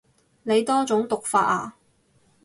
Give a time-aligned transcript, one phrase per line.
[0.41, 1.75] 你多種讀法啊